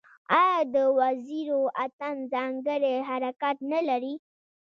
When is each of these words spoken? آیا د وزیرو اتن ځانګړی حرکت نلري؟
آیا 0.39 0.59
د 0.75 0.75
وزیرو 0.99 1.61
اتن 1.83 2.17
ځانګړی 2.33 2.95
حرکت 3.09 3.57
نلري؟ 3.71 4.15